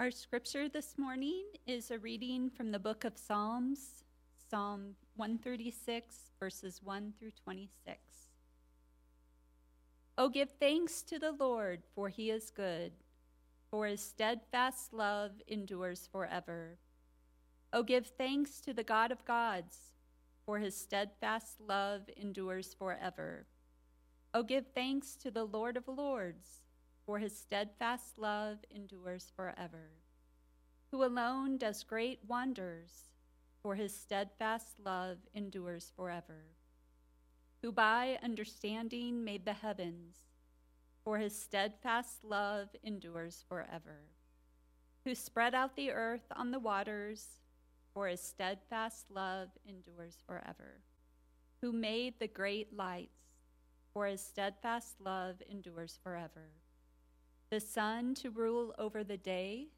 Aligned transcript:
Our 0.00 0.12
scripture 0.12 0.68
this 0.68 0.96
morning 0.96 1.42
is 1.66 1.90
a 1.90 1.98
reading 1.98 2.50
from 2.50 2.70
the 2.70 2.78
book 2.78 3.02
of 3.02 3.18
Psalms, 3.18 4.04
Psalm 4.48 4.94
136, 5.16 6.30
verses 6.38 6.80
1 6.84 7.14
through 7.18 7.32
26. 7.42 7.98
Oh, 10.16 10.28
give 10.28 10.50
thanks 10.60 11.02
to 11.02 11.18
the 11.18 11.32
Lord, 11.32 11.82
for 11.96 12.10
he 12.10 12.30
is 12.30 12.52
good, 12.52 12.92
for 13.72 13.86
his 13.86 14.00
steadfast 14.00 14.92
love 14.92 15.32
endures 15.48 16.08
forever. 16.12 16.78
Oh, 17.72 17.82
give 17.82 18.06
thanks 18.06 18.60
to 18.60 18.72
the 18.72 18.84
God 18.84 19.10
of 19.10 19.24
gods, 19.24 19.78
for 20.46 20.60
his 20.60 20.76
steadfast 20.76 21.60
love 21.60 22.02
endures 22.16 22.72
forever. 22.72 23.46
Oh, 24.32 24.44
give 24.44 24.66
thanks 24.72 25.16
to 25.16 25.32
the 25.32 25.44
Lord 25.44 25.76
of 25.76 25.88
lords 25.88 26.67
for 27.08 27.18
his 27.18 27.34
steadfast 27.34 28.18
love 28.18 28.58
endures 28.70 29.32
forever. 29.34 29.92
Who 30.90 31.02
alone 31.02 31.56
does 31.56 31.82
great 31.82 32.18
wonders, 32.28 33.14
for 33.62 33.76
his 33.76 33.96
steadfast 33.96 34.78
love 34.78 35.16
endures 35.34 35.90
forever. 35.96 36.44
Who 37.62 37.72
by 37.72 38.18
understanding 38.22 39.24
made 39.24 39.46
the 39.46 39.54
heavens, 39.54 40.16
for 41.02 41.16
his 41.16 41.34
steadfast 41.34 42.24
love 42.24 42.68
endures 42.82 43.42
forever. 43.48 44.10
Who 45.06 45.14
spread 45.14 45.54
out 45.54 45.76
the 45.76 45.92
earth 45.92 46.30
on 46.36 46.50
the 46.50 46.58
waters, 46.58 47.40
for 47.94 48.06
his 48.06 48.20
steadfast 48.20 49.10
love 49.10 49.48
endures 49.66 50.18
forever. 50.26 50.82
Who 51.62 51.72
made 51.72 52.18
the 52.18 52.28
great 52.28 52.76
lights, 52.76 53.22
for 53.94 54.04
his 54.04 54.20
steadfast 54.20 55.00
love 55.00 55.36
endures 55.48 55.98
forever 56.02 56.50
the 57.50 57.60
sun 57.60 58.14
to 58.14 58.30
rule 58.30 58.74
over 58.78 59.02
the 59.02 59.16
day, 59.16 59.68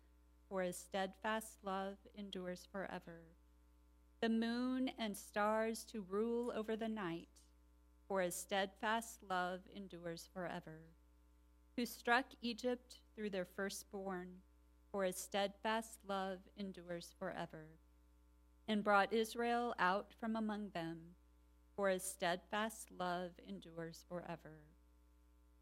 for 0.48 0.62
his 0.62 0.76
steadfast 0.76 1.58
love 1.62 1.98
endures 2.16 2.66
forever. 2.72 3.20
The 4.20 4.28
moon 4.28 4.90
and 4.98 5.16
stars 5.16 5.84
to 5.84 6.04
rule 6.08 6.52
over 6.54 6.74
the 6.74 6.88
night, 6.88 7.28
for 8.08 8.22
his 8.22 8.34
steadfast 8.34 9.20
love 9.28 9.60
endures 9.74 10.28
forever. 10.34 10.80
Who 11.76 11.86
struck 11.86 12.26
Egypt 12.42 12.98
through 13.14 13.30
their 13.30 13.44
firstborn, 13.44 14.28
for 14.90 15.04
his 15.04 15.16
steadfast 15.16 16.00
love 16.08 16.40
endures 16.56 17.14
forever. 17.20 17.68
And 18.66 18.82
brought 18.82 19.12
Israel 19.12 19.74
out 19.78 20.12
from 20.18 20.34
among 20.34 20.70
them, 20.70 20.98
for 21.76 21.88
his 21.88 22.02
steadfast 22.02 22.90
love 22.90 23.30
endures 23.48 24.04
forever 24.08 24.58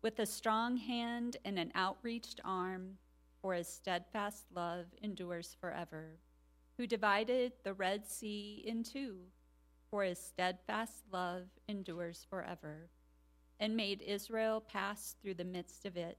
with 0.03 0.19
a 0.19 0.27
strong 0.27 0.77
hand 0.77 1.37
and 1.45 1.59
an 1.59 1.73
outreached 1.75 2.41
arm, 2.45 2.99
for 3.43 3.55
his 3.55 3.69
steadfast 3.69 4.47
love 4.55 4.87
endures 5.03 5.57
forever, 5.61 6.19
who 6.77 6.87
divided 6.87 7.53
the 7.65 7.75
Red 7.75 8.07
Sea 8.07 8.63
in 8.67 8.85
two, 8.85 9.19
for 9.91 10.05
his 10.05 10.19
steadfast 10.19 11.05
love 11.13 11.47
endures 11.69 12.27
forever, 12.29 12.91
and 13.59 13.77
made 13.77 14.03
Israel 14.03 14.61
pass 14.61 15.17
through 15.21 15.35
the 15.35 15.45
midst 15.45 15.85
of 15.85 15.97
it, 15.97 16.19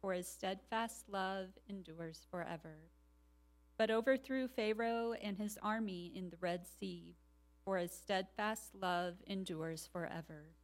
for 0.00 0.12
his 0.12 0.28
steadfast 0.28 1.08
love 1.08 1.48
endures 1.68 2.26
forever. 2.30 2.90
But 3.78 3.90
overthrew 3.90 4.48
Pharaoh 4.48 5.12
and 5.12 5.38
his 5.38 5.58
army 5.62 6.12
in 6.14 6.30
the 6.30 6.36
Red 6.40 6.66
Sea, 6.66 7.16
for 7.64 7.78
his 7.78 7.92
steadfast 7.92 8.74
love 8.74 9.14
endures 9.26 9.88
forever 9.90 10.57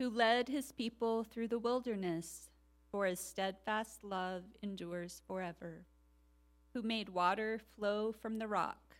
who 0.00 0.08
led 0.08 0.48
his 0.48 0.72
people 0.72 1.22
through 1.22 1.46
the 1.46 1.58
wilderness, 1.58 2.48
for 2.90 3.04
his 3.04 3.20
steadfast 3.20 4.02
love 4.02 4.44
endures 4.62 5.20
forever, 5.26 5.84
who 6.72 6.80
made 6.80 7.10
water 7.10 7.60
flow 7.76 8.10
from 8.10 8.38
the 8.38 8.48
rock, 8.48 8.96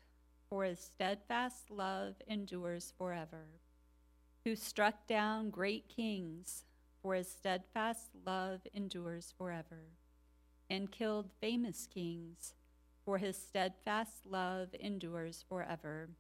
for 0.50 0.62
his 0.62 0.78
steadfast 0.78 1.70
love 1.70 2.16
endures 2.28 2.92
forever, 2.98 3.46
who 4.44 4.54
struck 4.54 5.06
down 5.06 5.48
great 5.48 5.88
kings, 5.88 6.66
for 7.00 7.14
his 7.14 7.30
steadfast 7.30 8.10
love 8.26 8.60
endures 8.74 9.32
forever, 9.38 9.86
and 10.68 10.92
killed 10.92 11.30
famous 11.40 11.86
kings, 11.86 12.52
for 13.06 13.16
his 13.16 13.38
steadfast 13.38 14.26
love 14.26 14.68
endures 14.78 15.42
forever. 15.48 16.10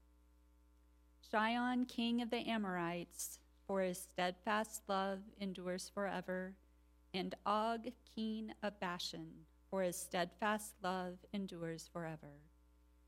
Sihon, 1.20 1.84
king 1.84 2.22
of 2.22 2.30
the 2.30 2.48
Amorites, 2.48 3.40
for 3.70 3.82
his 3.82 3.98
steadfast 3.98 4.82
love 4.88 5.20
endures 5.40 5.88
forever, 5.94 6.56
and 7.14 7.36
Og, 7.46 7.86
king 8.16 8.52
of 8.64 8.80
Bashan, 8.80 9.30
for 9.70 9.84
his 9.84 9.94
steadfast 9.94 10.74
love 10.82 11.18
endures 11.32 11.88
forever, 11.92 12.40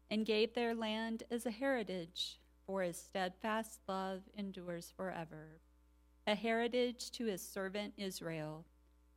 and 0.08 0.24
gave 0.24 0.54
their 0.54 0.72
land 0.72 1.24
as 1.32 1.46
a 1.46 1.50
heritage, 1.50 2.38
for 2.64 2.82
his 2.82 2.96
steadfast 2.96 3.80
love 3.88 4.20
endures 4.38 4.92
forever, 4.96 5.58
a 6.28 6.36
heritage 6.36 7.10
to 7.10 7.24
his 7.24 7.42
servant 7.42 7.92
Israel, 7.96 8.64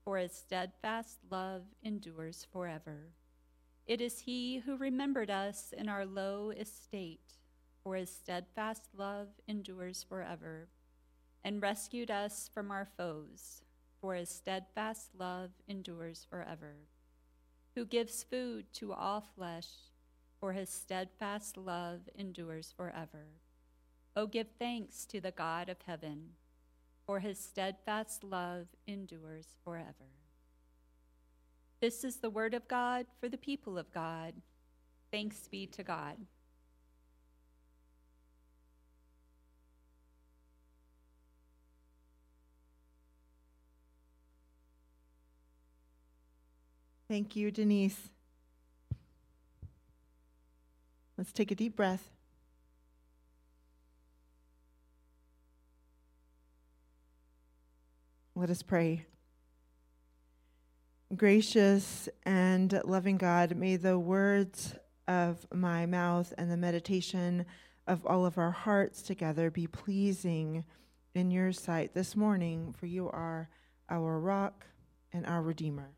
for 0.03 0.17
his 0.17 0.33
steadfast 0.33 1.19
love 1.29 1.61
endures 1.83 2.47
forever. 2.51 3.11
It 3.85 4.01
is 4.01 4.21
he 4.21 4.63
who 4.65 4.77
remembered 4.77 5.29
us 5.29 5.75
in 5.77 5.89
our 5.89 6.07
low 6.07 6.49
estate, 6.49 7.37
for 7.83 7.95
his 7.95 8.09
steadfast 8.09 8.89
love 8.97 9.27
endures 9.47 10.03
forever 10.09 10.69
and 11.45 11.61
rescued 11.61 12.09
us 12.09 12.49
from 12.51 12.71
our 12.71 12.87
foes, 12.97 13.61
for 14.01 14.15
his 14.15 14.29
steadfast 14.29 15.11
love 15.15 15.51
endures 15.67 16.25
forever. 16.27 16.73
Who 17.75 17.85
gives 17.85 18.23
food 18.23 18.65
to 18.73 18.91
all 18.91 19.21
flesh, 19.21 19.67
for 20.39 20.53
his 20.53 20.71
steadfast 20.71 21.55
love 21.55 21.99
endures 22.17 22.73
forever. 22.75 23.27
O 24.15 24.25
give 24.25 24.47
thanks 24.57 25.05
to 25.05 25.21
the 25.21 25.29
God 25.29 25.69
of 25.69 25.77
heaven, 25.85 26.29
for 27.05 27.19
his 27.19 27.37
steadfast 27.37 28.23
love 28.23 28.65
endures 28.87 29.49
forever. 29.63 30.09
This 31.79 32.03
is 32.03 32.17
the 32.17 32.31
word 32.31 32.55
of 32.55 32.67
God 32.67 33.05
for 33.19 33.29
the 33.29 33.37
people 33.37 33.77
of 33.77 33.91
God. 33.91 34.33
Thanks 35.11 35.47
be 35.47 35.67
to 35.67 35.83
God. 35.83 36.17
Thank 47.07 47.35
you, 47.35 47.51
Denise. 47.51 48.09
Let's 51.17 51.31
take 51.31 51.51
a 51.51 51.55
deep 51.55 51.75
breath. 51.75 52.09
Let 58.35 58.49
us 58.49 58.63
pray. 58.63 59.05
Gracious 61.15 62.09
and 62.23 62.81
loving 62.83 63.17
God, 63.17 63.55
may 63.55 63.75
the 63.75 63.99
words 63.99 64.75
of 65.07 65.45
my 65.53 65.85
mouth 65.85 66.33
and 66.37 66.51
the 66.51 66.57
meditation 66.57 67.45
of 67.87 68.03
all 68.05 68.25
of 68.25 68.39
our 68.39 68.51
hearts 68.51 69.03
together 69.03 69.51
be 69.51 69.67
pleasing 69.67 70.65
in 71.13 71.29
your 71.29 71.53
sight 71.53 71.93
this 71.93 72.15
morning, 72.15 72.73
for 72.77 72.87
you 72.87 73.07
are 73.09 73.47
our 73.89 74.19
rock 74.19 74.65
and 75.13 75.25
our 75.27 75.43
Redeemer. 75.43 75.91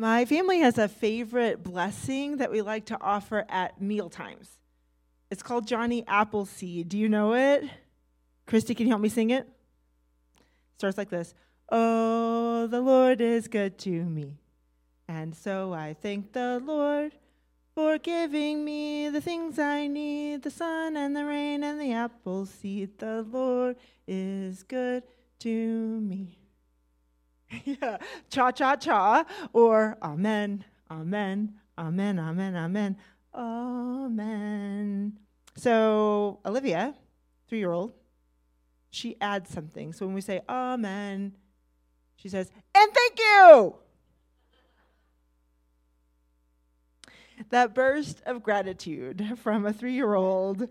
My 0.00 0.26
family 0.26 0.60
has 0.60 0.78
a 0.78 0.86
favorite 0.86 1.64
blessing 1.64 2.36
that 2.36 2.52
we 2.52 2.62
like 2.62 2.86
to 2.86 3.02
offer 3.02 3.44
at 3.48 3.82
meal 3.82 4.08
times. 4.08 4.60
It's 5.28 5.42
called 5.42 5.66
Johnny 5.66 6.04
Appleseed. 6.06 6.88
Do 6.88 6.96
you 6.96 7.08
know 7.08 7.34
it? 7.34 7.64
Christy, 8.46 8.76
can 8.76 8.86
you 8.86 8.92
help 8.92 9.02
me 9.02 9.08
sing 9.08 9.30
it? 9.30 9.48
Starts 10.76 10.96
like 10.96 11.10
this 11.10 11.34
Oh, 11.68 12.68
the 12.68 12.80
Lord 12.80 13.20
is 13.20 13.48
good 13.48 13.76
to 13.78 13.90
me. 13.90 14.38
And 15.08 15.34
so 15.34 15.72
I 15.72 15.96
thank 16.00 16.32
the 16.32 16.62
Lord 16.64 17.10
for 17.74 17.98
giving 17.98 18.64
me 18.64 19.08
the 19.08 19.20
things 19.20 19.58
I 19.58 19.88
need 19.88 20.42
the 20.42 20.50
sun 20.52 20.96
and 20.96 21.16
the 21.16 21.24
rain 21.24 21.64
and 21.64 21.80
the 21.80 21.92
apple 21.92 22.46
seed. 22.46 22.98
The 22.98 23.22
Lord 23.22 23.74
is 24.06 24.62
good 24.62 25.02
to 25.40 25.48
me. 25.48 26.37
yeah, 27.64 27.96
cha 28.30 28.50
cha 28.50 28.76
cha, 28.76 29.24
or 29.52 29.96
amen, 30.02 30.64
amen, 30.90 31.54
amen, 31.78 32.18
amen, 32.18 32.56
amen, 32.56 32.96
amen. 33.34 35.18
So, 35.56 36.40
Olivia, 36.44 36.94
three 37.48 37.58
year 37.58 37.72
old, 37.72 37.92
she 38.90 39.16
adds 39.20 39.50
something. 39.50 39.92
So 39.92 40.06
when 40.06 40.14
we 40.14 40.20
say 40.20 40.40
amen, 40.48 41.34
she 42.16 42.28
says, 42.28 42.50
and 42.74 42.92
thank 42.92 43.18
you. 43.18 43.76
That 47.50 47.74
burst 47.74 48.20
of 48.26 48.42
gratitude 48.42 49.38
from 49.42 49.64
a 49.64 49.72
three 49.72 49.94
year 49.94 50.14
old 50.14 50.68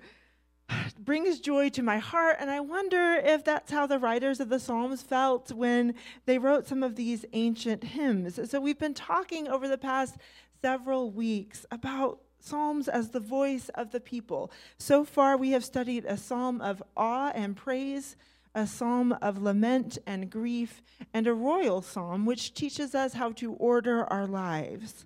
brings 1.08 1.40
joy 1.40 1.70
to 1.70 1.82
my 1.82 2.00
heart. 2.00 2.38
And 2.40 2.52
I 2.52 2.60
wonder 2.60 3.16
if 3.16 3.44
that's 3.44 3.72
how 3.72 3.88
the 3.88 3.98
writers 3.98 4.40
of 4.40 4.50
the 4.50 4.60
Psalms 4.60 5.02
felt 5.02 5.52
when 5.52 5.96
they 6.26 6.38
wrote 6.38 6.68
some 6.68 6.84
of 6.84 6.96
these 6.96 7.26
ancient 7.34 7.84
hymns. 7.84 8.40
So 8.50 8.60
we've 8.60 8.78
been 8.78 8.94
talking 8.94 9.48
over 9.48 9.68
the 9.68 9.78
past 9.78 10.18
several 10.62 11.12
weeks 11.12 11.66
about 11.72 12.20
Psalms 12.40 12.88
as 12.88 13.10
the 13.10 13.20
voice 13.20 13.70
of 13.70 13.92
the 13.92 14.00
people. 14.00 14.52
So 14.78 15.04
far, 15.04 15.38
we 15.38 15.52
have 15.52 15.64
studied 15.64 16.06
a 16.06 16.18
psalm 16.18 16.62
of 16.62 16.84
awe 16.96 17.32
and 17.34 17.56
praise, 17.56 18.16
a 18.54 18.68
psalm 18.68 19.14
of 19.22 19.42
lament 19.42 19.98
and 20.06 20.30
grief, 20.30 20.82
and 21.14 21.26
a 21.26 21.34
royal 21.34 21.82
psalm 21.82 22.26
which 22.26 22.54
teaches 22.54 22.94
us 22.94 23.14
how 23.14 23.32
to 23.34 23.54
order 23.54 24.04
our 24.06 24.28
lives. 24.28 25.06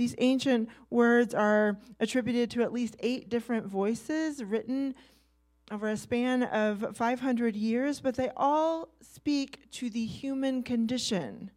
These 0.00 0.14
ancient 0.16 0.70
words 0.88 1.34
are 1.34 1.76
attributed 2.00 2.50
to 2.52 2.62
at 2.62 2.72
least 2.72 2.96
eight 3.00 3.28
different 3.28 3.66
voices 3.66 4.42
written 4.42 4.94
over 5.70 5.90
a 5.90 5.96
span 5.98 6.42
of 6.42 6.96
500 6.96 7.54
years, 7.54 8.00
but 8.00 8.14
they 8.14 8.30
all 8.34 8.88
speak 9.02 9.70
to 9.72 9.90
the 9.90 10.06
human 10.06 10.62
condition. 10.62 11.50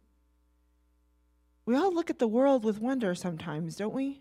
We 1.64 1.74
all 1.74 1.94
look 1.94 2.10
at 2.10 2.18
the 2.18 2.28
world 2.28 2.64
with 2.64 2.82
wonder 2.82 3.14
sometimes, 3.14 3.76
don't 3.76 3.94
we? 3.94 4.20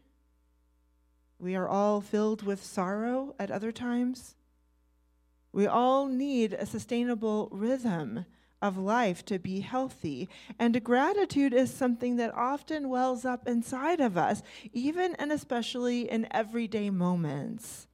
We 1.37 1.57
are 1.57 1.67
all 1.67 1.99
filled 1.99 2.43
with 2.43 2.63
sorrow 2.63 3.35
at 3.37 3.51
other 3.51 3.73
times. 3.73 4.35
We 5.51 5.67
all 5.67 6.07
need 6.07 6.53
a 6.53 6.65
sustainable 6.65 7.49
rhythm 7.51 8.23
of 8.63 8.77
life 8.77 9.23
to 9.25 9.37
be 9.37 9.59
healthy. 9.59 10.29
And 10.57 10.83
gratitude 10.83 11.53
is 11.53 11.71
something 11.71 12.15
that 12.15 12.33
often 12.33 12.89
wells 12.89 13.25
up 13.25 13.47
inside 13.47 13.99
of 13.99 14.17
us, 14.17 14.41
even 14.71 15.13
and 15.15 15.31
especially 15.31 16.09
in 16.09 16.27
everyday 16.31 16.89
moments. 16.89 17.87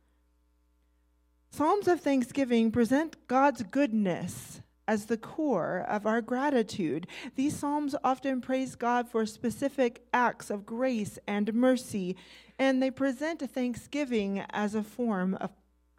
Psalms 1.49 1.87
of 1.87 1.99
thanksgiving 1.99 2.71
present 2.71 3.27
God's 3.27 3.63
goodness 3.63 4.61
as 4.87 5.07
the 5.07 5.17
core 5.17 5.85
of 5.89 6.05
our 6.05 6.21
gratitude. 6.21 7.07
These 7.35 7.57
psalms 7.57 7.95
often 8.03 8.39
praise 8.39 8.75
God 8.75 9.09
for 9.09 9.25
specific 9.25 10.05
acts 10.13 10.49
of 10.49 10.65
grace 10.65 11.17
and 11.27 11.53
mercy, 11.53 12.15
and 12.59 12.81
they 12.81 12.91
present 12.91 13.41
thanksgiving 13.51 14.43
as 14.51 14.75
a 14.75 14.83
form 14.83 15.35
of, 15.35 15.49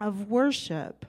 of 0.00 0.30
worship. 0.30 1.06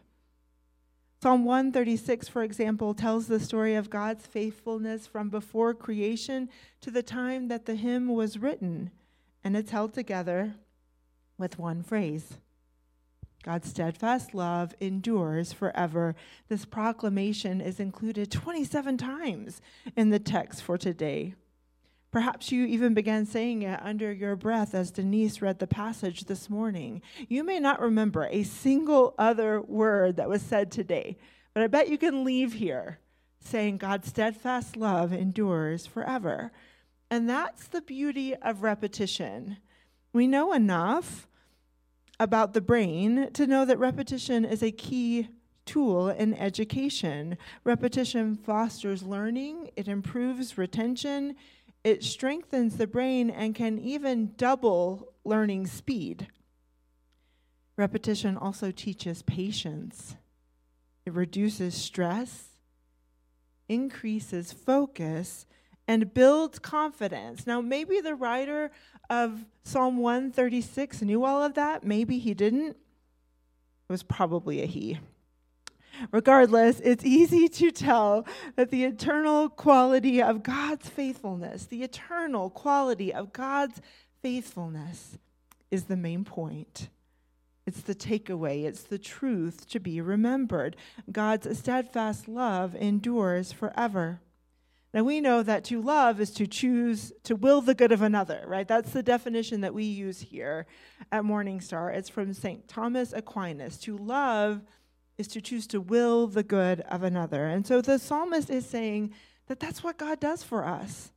Psalm 1.22 1.46
136, 1.46 2.28
for 2.30 2.42
example, 2.42 2.96
tells 2.96 3.28
the 3.28 3.40
story 3.40 3.76
of 3.76 3.92
God's 3.92 4.26
faithfulness 4.26 5.06
from 5.06 5.30
before 5.30 5.76
creation 5.76 6.50
to 6.80 6.90
the 6.90 7.04
time 7.04 7.48
that 7.48 7.68
the 7.68 7.76
hymn 7.76 8.08
was 8.08 8.40
written, 8.40 8.90
and 9.44 9.56
it's 9.56 9.70
held 9.70 9.94
together 9.94 10.56
with 11.38 11.60
one 11.60 11.84
phrase 11.84 12.38
God's 13.44 13.70
steadfast 13.70 14.34
love 14.34 14.74
endures 14.80 15.54
forever. 15.54 16.16
This 16.48 16.66
proclamation 16.66 17.62
is 17.62 17.80
included 17.80 18.32
27 18.32 18.98
times 18.98 19.62
in 19.96 20.10
the 20.10 20.20
text 20.20 20.64
for 20.64 20.76
today. 20.76 21.36
Perhaps 22.12 22.52
you 22.52 22.66
even 22.66 22.94
began 22.94 23.26
saying 23.26 23.62
it 23.62 23.80
under 23.82 24.12
your 24.12 24.36
breath 24.36 24.76
as 24.76 24.92
Denise 24.92 25.42
read 25.42 25.60
the 25.60 25.68
passage 25.68 26.26
this 26.26 26.50
morning. 26.50 27.02
You 27.30 27.44
may 27.46 27.58
not 27.58 27.80
remember 27.80 28.28
a 28.30 28.44
single 28.44 29.16
other 29.18 29.62
word 29.62 30.18
that 30.18 30.28
was 30.28 30.42
said 30.42 30.72
today, 30.72 31.18
but 31.54 31.64
I 31.64 31.68
bet 31.68 31.90
you 31.90 31.98
can 31.98 32.26
leave 32.26 32.54
here 32.54 33.00
saying 33.40 33.78
God's 33.78 34.10
steadfast 34.10 34.76
love 34.76 35.14
endures 35.14 35.86
forever. 35.86 36.52
And 37.10 37.30
that's 37.30 37.68
the 37.68 37.82
beauty 37.82 38.36
of 38.36 38.62
repetition. 38.62 39.58
We 40.14 40.28
know 40.28 40.52
enough 40.52 41.28
about 42.20 42.54
the 42.54 42.62
brain 42.62 43.32
to 43.34 43.48
know 43.48 43.66
that 43.66 43.80
repetition 43.80 44.46
is 44.46 44.62
a 44.62 44.72
key 44.72 45.30
tool 45.66 46.10
in 46.10 46.34
education. 46.34 47.38
Repetition 47.64 48.36
fosters 48.36 49.04
learning, 49.04 49.72
it 49.76 49.88
improves 49.88 50.58
retention, 50.58 51.36
it 51.84 52.04
strengthens 52.04 52.78
the 52.78 52.88
brain 52.88 53.30
and 53.30 53.56
can 53.56 53.80
even 53.80 54.34
double 54.38 55.14
learning 55.24 55.68
speed. 55.68 56.28
Repetition 57.78 58.38
also 58.38 58.72
teaches 58.72 59.22
patience, 59.24 60.16
it 61.06 61.14
reduces 61.14 61.74
stress, 61.74 62.50
increases 63.68 64.52
focus, 64.54 65.46
and 65.88 66.14
builds 66.14 66.60
confidence. 66.60 67.48
Now, 67.48 67.60
maybe 67.60 68.00
the 68.02 68.16
writer 68.16 68.72
of 69.10 69.46
Psalm 69.64 69.98
136 69.98 71.02
knew 71.02 71.24
all 71.24 71.44
of 71.44 71.56
that, 71.56 71.84
maybe 71.84 72.20
he 72.20 72.34
didn't. 72.34 72.70
It 72.70 72.78
was 73.90 74.04
probably 74.04 74.62
a 74.62 74.66
he. 74.66 75.00
Regardless, 76.12 76.80
it's 76.80 77.04
easy 77.06 77.48
to 77.62 77.72
tell 77.72 78.26
that 78.56 78.72
the 78.72 78.84
eternal 78.84 79.50
quality 79.50 80.22
of 80.22 80.44
God's 80.44 80.90
faithfulness, 80.90 81.66
the 81.66 81.84
eternal 81.84 82.50
quality 82.50 83.14
of 83.14 83.34
God's 83.34 83.82
faithfulness, 84.22 85.18
is 85.70 85.86
the 85.86 85.98
main 85.98 86.24
point. 86.24 86.90
It's 87.66 87.82
the 87.82 87.96
takeaway, 87.96 88.66
it's 88.66 88.84
the 88.84 88.98
truth 88.98 89.70
to 89.70 89.80
be 89.80 90.02
remembered. 90.02 90.76
God's 91.12 91.58
steadfast 91.58 92.28
love 92.28 92.76
endures 92.76 93.52
forever. 93.52 94.20
Now 94.94 95.04
we 95.04 95.22
know 95.22 95.42
that 95.42 95.64
to 95.66 95.82
love 95.82 96.20
is 96.20 96.32
to 96.32 96.48
choose 96.48 97.14
to 97.24 97.36
will 97.36 97.62
the 97.62 97.76
good 97.76 97.94
of 97.94 98.02
another, 98.02 98.44
right? 98.46 98.68
That's 98.68 98.92
the 98.92 99.04
definition 99.04 99.62
that 99.62 99.74
we 99.74 99.86
use 99.86 100.20
here 100.20 100.66
at 101.12 101.24
Morning 101.24 101.62
Star. 101.62 101.92
It's 101.92 102.10
from 102.10 102.34
St. 102.34 102.68
Thomas 102.68 103.14
Aquinas. 103.14 103.78
To 103.80 103.96
love 103.96 104.62
is 105.22 105.28
to 105.30 105.42
choose 105.42 105.68
to 105.68 105.80
will 105.80 106.28
the 106.28 106.44
good 106.44 106.82
of 106.82 107.04
another. 107.04 107.46
And 107.46 107.66
so 107.66 107.80
the 107.80 108.00
psalmist 108.00 108.50
is 108.50 108.66
saying 108.66 109.14
that 109.48 109.60
that's 109.60 109.84
what 109.84 109.98
God 109.98 110.20
does 110.20 110.44
for 110.44 110.66
us. 110.66 111.12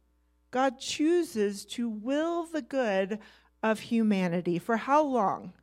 God 0.51 0.79
chooses 0.79 1.65
to 1.67 1.89
will 1.89 2.45
the 2.45 2.63
good 2.63 3.19
of 3.63 3.81
humanity. 3.81 4.59
For 4.59 4.77
how 4.77 5.03
long? 5.03 5.55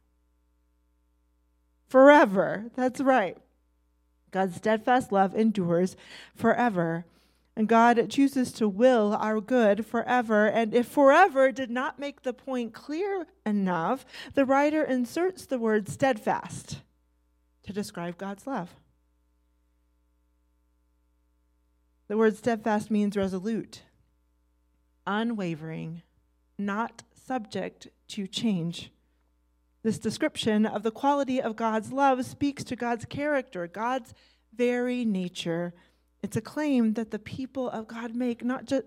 Forever. 1.87 2.65
That's 2.75 2.99
right. 2.99 3.37
God's 4.31 4.55
steadfast 4.55 5.11
love 5.11 5.35
endures 5.35 5.95
forever. 6.35 7.05
And 7.55 7.67
God 7.67 8.09
chooses 8.09 8.51
to 8.53 8.67
will 8.67 9.13
our 9.13 9.39
good 9.39 9.85
forever. 9.85 10.47
And 10.47 10.73
if 10.73 10.87
forever 10.87 11.51
did 11.51 11.69
not 11.69 11.99
make 11.99 12.23
the 12.23 12.33
point 12.33 12.73
clear 12.73 13.27
enough, 13.45 14.05
the 14.33 14.45
writer 14.45 14.83
inserts 14.83 15.45
the 15.45 15.59
word 15.59 15.87
steadfast 15.87 16.81
to 17.63 17.73
describe 17.73 18.17
God's 18.17 18.47
love. 18.47 18.75
The 22.07 22.17
word 22.17 22.35
steadfast 22.35 22.91
means 22.91 23.15
resolute, 23.15 23.83
unwavering, 25.07 26.01
not 26.57 27.03
subject 27.13 27.87
to 28.09 28.27
change. 28.27 28.91
This 29.83 29.97
description 29.97 30.65
of 30.65 30.83
the 30.83 30.91
quality 30.91 31.41
of 31.41 31.55
God's 31.55 31.91
love 31.91 32.25
speaks 32.25 32.63
to 32.65 32.75
God's 32.75 33.05
character, 33.05 33.67
God's 33.67 34.13
very 34.53 35.05
nature. 35.05 35.73
It's 36.21 36.35
a 36.35 36.41
claim 36.41 36.93
that 36.93 37.11
the 37.11 37.19
people 37.19 37.69
of 37.69 37.87
God 37.87 38.15
make, 38.15 38.43
not 38.43 38.65
just 38.65 38.83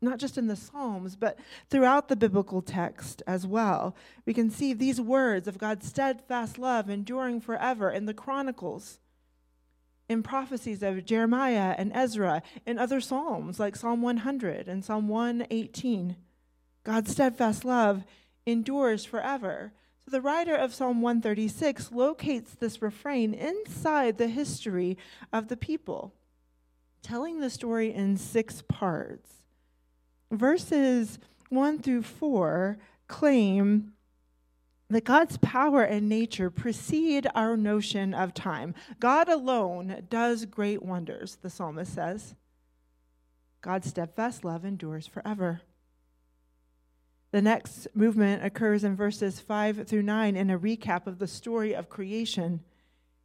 not 0.00 0.18
just 0.18 0.36
in 0.36 0.46
the 0.46 0.56
Psalms, 0.56 1.16
but 1.16 1.38
throughout 1.70 2.08
the 2.08 2.16
biblical 2.16 2.60
text 2.60 3.22
as 3.26 3.46
well. 3.46 3.96
We 4.24 4.34
can 4.34 4.50
see 4.50 4.72
these 4.72 5.00
words 5.00 5.48
of 5.48 5.58
God's 5.58 5.86
steadfast 5.86 6.58
love 6.58 6.90
enduring 6.90 7.40
forever 7.40 7.90
in 7.90 8.06
the 8.06 8.14
Chronicles, 8.14 8.98
in 10.08 10.22
prophecies 10.22 10.82
of 10.82 11.04
Jeremiah 11.04 11.74
and 11.76 11.92
Ezra, 11.94 12.42
in 12.66 12.78
other 12.78 13.00
Psalms 13.00 13.58
like 13.58 13.74
Psalm 13.74 14.02
100 14.02 14.68
and 14.68 14.84
Psalm 14.84 15.08
118. 15.08 16.16
God's 16.84 17.10
steadfast 17.10 17.64
love 17.64 18.04
endures 18.44 19.04
forever. 19.04 19.72
So 20.04 20.10
the 20.10 20.20
writer 20.20 20.54
of 20.54 20.74
Psalm 20.74 21.00
136 21.00 21.90
locates 21.90 22.54
this 22.54 22.80
refrain 22.80 23.34
inside 23.34 24.18
the 24.18 24.28
history 24.28 24.96
of 25.32 25.48
the 25.48 25.56
people, 25.56 26.14
telling 27.02 27.40
the 27.40 27.50
story 27.50 27.92
in 27.92 28.16
six 28.16 28.62
parts 28.62 29.45
verses 30.30 31.18
1 31.50 31.80
through 31.80 32.02
4 32.02 32.78
claim 33.08 33.92
that 34.88 35.04
God's 35.04 35.36
power 35.38 35.82
and 35.82 36.08
nature 36.08 36.50
precede 36.50 37.26
our 37.34 37.56
notion 37.56 38.14
of 38.14 38.34
time. 38.34 38.74
God 39.00 39.28
alone 39.28 40.06
does 40.08 40.44
great 40.44 40.82
wonders, 40.82 41.38
the 41.42 41.50
psalmist 41.50 41.94
says. 41.94 42.34
God's 43.62 43.88
steadfast 43.88 44.44
love 44.44 44.64
endures 44.64 45.06
forever. 45.06 45.60
The 47.32 47.42
next 47.42 47.88
movement 47.94 48.44
occurs 48.44 48.84
in 48.84 48.94
verses 48.94 49.40
5 49.40 49.88
through 49.88 50.02
9 50.02 50.36
in 50.36 50.50
a 50.50 50.58
recap 50.58 51.08
of 51.08 51.18
the 51.18 51.26
story 51.26 51.74
of 51.74 51.88
creation. 51.88 52.60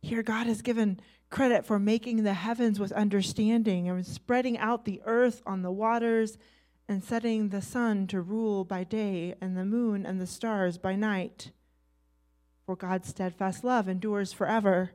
Here, 0.01 0.23
God 0.23 0.47
has 0.47 0.63
given 0.63 0.99
credit 1.29 1.63
for 1.63 1.77
making 1.77 2.23
the 2.23 2.33
heavens 2.33 2.79
with 2.79 2.91
understanding 2.91 3.87
and 3.87 4.05
spreading 4.05 4.57
out 4.57 4.83
the 4.83 5.01
earth 5.05 5.43
on 5.45 5.61
the 5.61 5.71
waters 5.71 6.37
and 6.91 7.05
setting 7.05 7.47
the 7.47 7.61
sun 7.61 8.05
to 8.05 8.19
rule 8.19 8.65
by 8.65 8.83
day 8.83 9.33
and 9.39 9.55
the 9.55 9.63
moon 9.63 10.05
and 10.05 10.19
the 10.19 10.27
stars 10.27 10.77
by 10.77 10.93
night. 10.93 11.51
for 12.65 12.75
God's 12.75 13.07
steadfast 13.07 13.63
love 13.63 13.87
endures 13.87 14.33
forever. 14.33 14.91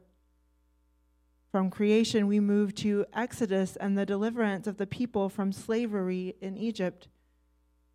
From 1.50 1.70
creation, 1.70 2.26
we 2.26 2.38
move 2.38 2.74
to 2.76 3.06
Exodus 3.14 3.76
and 3.76 3.96
the 3.96 4.04
deliverance 4.04 4.66
of 4.66 4.76
the 4.76 4.86
people 4.86 5.30
from 5.30 5.52
slavery 5.52 6.36
in 6.42 6.58
Egypt, 6.58 7.08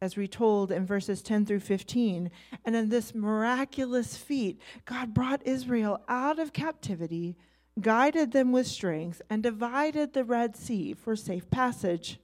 as 0.01 0.17
retold 0.17 0.71
in 0.71 0.83
verses 0.83 1.21
10 1.21 1.45
through 1.45 1.59
15. 1.59 2.31
And 2.65 2.75
in 2.75 2.89
this 2.89 3.13
miraculous 3.13 4.17
feat, 4.17 4.59
God 4.85 5.13
brought 5.13 5.45
Israel 5.45 6.01
out 6.07 6.39
of 6.39 6.53
captivity, 6.53 7.37
guided 7.79 8.31
them 8.31 8.51
with 8.51 8.65
strength, 8.65 9.21
and 9.29 9.43
divided 9.43 10.13
the 10.13 10.23
Red 10.23 10.55
Sea 10.55 10.93
for 10.93 11.15
safe 11.15 11.51
passage. 11.51 12.19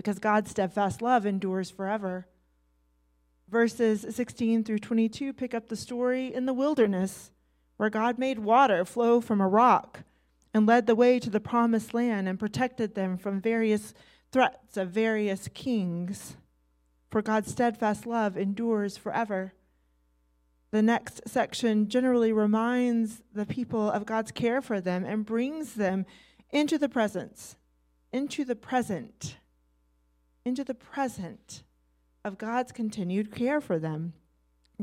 Because 0.00 0.18
God's 0.18 0.50
steadfast 0.50 1.02
love 1.02 1.26
endures 1.26 1.70
forever. 1.70 2.26
Verses 3.50 4.06
16 4.08 4.64
through 4.64 4.78
22 4.78 5.34
pick 5.34 5.52
up 5.52 5.68
the 5.68 5.76
story 5.76 6.32
in 6.32 6.46
the 6.46 6.54
wilderness 6.54 7.30
where 7.76 7.90
God 7.90 8.18
made 8.18 8.38
water 8.38 8.86
flow 8.86 9.20
from 9.20 9.42
a 9.42 9.46
rock 9.46 10.04
and 10.54 10.64
led 10.64 10.86
the 10.86 10.94
way 10.94 11.18
to 11.18 11.28
the 11.28 11.38
promised 11.38 11.92
land 11.92 12.30
and 12.30 12.38
protected 12.38 12.94
them 12.94 13.18
from 13.18 13.42
various 13.42 13.92
threats 14.32 14.78
of 14.78 14.88
various 14.88 15.48
kings. 15.52 16.38
For 17.10 17.20
God's 17.20 17.50
steadfast 17.50 18.06
love 18.06 18.38
endures 18.38 18.96
forever. 18.96 19.52
The 20.70 20.80
next 20.80 21.28
section 21.28 21.90
generally 21.90 22.32
reminds 22.32 23.20
the 23.34 23.44
people 23.44 23.90
of 23.90 24.06
God's 24.06 24.32
care 24.32 24.62
for 24.62 24.80
them 24.80 25.04
and 25.04 25.26
brings 25.26 25.74
them 25.74 26.06
into 26.48 26.78
the 26.78 26.88
presence, 26.88 27.56
into 28.14 28.46
the 28.46 28.56
present, 28.56 29.36
into 30.44 30.64
the 30.64 30.74
present 30.74 31.62
of 32.24 32.38
God's 32.38 32.72
continued 32.72 33.34
care 33.34 33.60
for 33.60 33.78
them, 33.78 34.14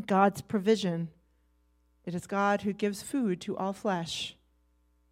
God's 0.05 0.41
provision. 0.41 1.09
It 2.05 2.15
is 2.15 2.27
God 2.27 2.61
who 2.61 2.73
gives 2.73 3.01
food 3.01 3.41
to 3.41 3.57
all 3.57 3.73
flesh. 3.73 4.35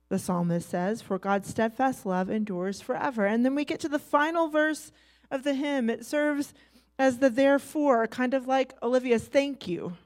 The 0.09 0.19
psalmist 0.19 0.69
says, 0.69 1.01
For 1.01 1.17
God's 1.17 1.49
steadfast 1.49 2.05
love 2.05 2.29
endures 2.29 2.81
forever. 2.81 3.25
And 3.25 3.43
then 3.43 3.55
we 3.55 3.65
get 3.65 3.79
to 3.81 3.89
the 3.89 3.99
final 3.99 4.47
verse 4.47 4.91
of 5.31 5.43
the 5.43 5.55
hymn. 5.55 5.89
It 5.89 6.05
serves 6.05 6.53
as 6.97 7.17
the 7.17 7.29
therefore, 7.29 8.07
kind 8.07 8.33
of 8.33 8.47
like 8.47 8.73
Olivia's 8.81 9.25
thank 9.25 9.67
you 9.67 9.97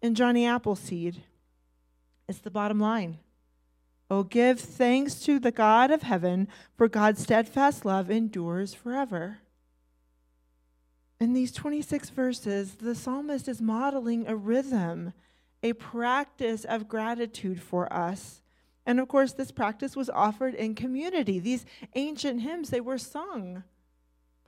in 0.00 0.14
Johnny 0.14 0.46
Appleseed. 0.46 1.22
It's 2.28 2.38
the 2.38 2.50
bottom 2.50 2.78
line. 2.80 3.18
Oh, 4.10 4.22
give 4.22 4.58
thanks 4.58 5.16
to 5.20 5.38
the 5.38 5.50
God 5.50 5.90
of 5.90 6.02
heaven, 6.02 6.48
for 6.76 6.88
God's 6.88 7.22
steadfast 7.22 7.84
love 7.84 8.10
endures 8.10 8.72
forever. 8.72 9.38
In 11.20 11.32
these 11.32 11.52
26 11.52 12.10
verses, 12.10 12.74
the 12.74 12.94
psalmist 12.94 13.48
is 13.48 13.60
modeling 13.60 14.26
a 14.28 14.36
rhythm 14.36 15.12
a 15.62 15.72
practice 15.72 16.64
of 16.64 16.88
gratitude 16.88 17.60
for 17.60 17.92
us. 17.92 18.42
And 18.86 19.00
of 19.00 19.08
course, 19.08 19.32
this 19.32 19.50
practice 19.50 19.96
was 19.96 20.08
offered 20.08 20.54
in 20.54 20.74
community. 20.74 21.38
These 21.38 21.66
ancient 21.94 22.40
hymns, 22.40 22.70
they 22.70 22.80
were 22.80 22.98
sung 22.98 23.64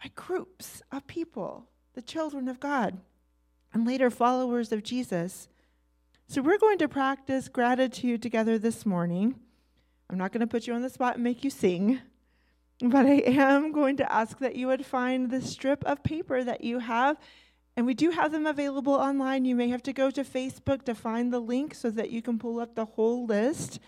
by 0.03 0.11
groups 0.15 0.83
of 0.91 1.07
people, 1.07 1.67
the 1.95 2.03
children 2.03 2.49
of 2.49 2.61
God, 2.61 2.99
and 3.75 3.87
later 3.87 4.11
followers 4.11 4.73
of 4.73 4.83
Jesus. 4.83 5.49
So 6.27 6.43
we're 6.43 6.59
going 6.59 6.79
to 6.79 6.89
practice 6.89 7.49
gratitude 7.49 8.23
together 8.23 8.59
this 8.59 8.87
morning. 8.87 9.35
I'm 10.09 10.17
not 10.17 10.33
going 10.33 10.41
to 10.41 10.47
put 10.47 10.67
you 10.67 10.75
on 10.75 10.83
the 10.83 10.91
spot 10.91 11.17
and 11.17 11.25
make 11.25 11.45
you 11.45 11.50
sing, 11.50 12.00
but 12.83 13.07
I 13.07 13.23
am 13.27 13.73
going 13.73 13.97
to 13.99 14.13
ask 14.13 14.39
that 14.39 14.57
you 14.57 14.67
would 14.69 14.87
find 14.87 15.31
the 15.31 15.43
strip 15.43 15.85
of 15.85 16.03
paper 16.03 16.43
that 16.45 16.63
you 16.63 16.79
have 16.79 17.19
and 17.77 17.87
we 17.87 17.95
do 17.95 18.11
have 18.11 18.33
them 18.33 18.47
available 18.47 18.93
online. 18.93 19.45
You 19.45 19.55
may 19.55 19.69
have 19.69 19.83
to 19.85 19.93
go 19.93 20.11
to 20.11 20.23
Facebook 20.23 20.83
to 20.85 20.95
find 20.95 21.33
the 21.33 21.41
link 21.41 21.75
so 21.75 21.91
that 21.91 22.11
you 22.11 22.21
can 22.21 22.39
pull 22.39 22.61
up 22.61 22.75
the 22.75 22.85
whole 22.85 23.25
list. 23.25 23.79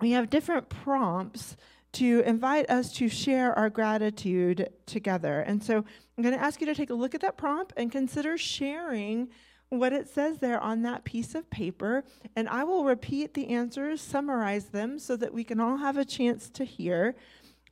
We 0.00 0.12
have 0.12 0.30
different 0.30 0.68
prompts 0.68 1.56
to 1.94 2.22
invite 2.26 2.68
us 2.70 2.92
to 2.92 3.08
share 3.08 3.58
our 3.58 3.70
gratitude 3.70 4.68
together. 4.84 5.40
And 5.40 5.62
so 5.64 5.78
I'm 5.78 6.22
going 6.22 6.34
to 6.36 6.40
ask 6.40 6.60
you 6.60 6.66
to 6.66 6.74
take 6.74 6.90
a 6.90 6.94
look 6.94 7.14
at 7.14 7.22
that 7.22 7.36
prompt 7.36 7.72
and 7.76 7.90
consider 7.90 8.36
sharing 8.36 9.30
what 9.70 9.92
it 9.92 10.08
says 10.08 10.38
there 10.38 10.60
on 10.60 10.82
that 10.82 11.04
piece 11.04 11.34
of 11.34 11.50
paper. 11.50 12.04
And 12.36 12.48
I 12.48 12.64
will 12.64 12.84
repeat 12.84 13.34
the 13.34 13.48
answers, 13.48 14.00
summarize 14.00 14.66
them 14.66 14.98
so 14.98 15.16
that 15.16 15.34
we 15.34 15.42
can 15.42 15.58
all 15.58 15.78
have 15.78 15.96
a 15.96 16.04
chance 16.04 16.50
to 16.50 16.64
hear. 16.64 17.16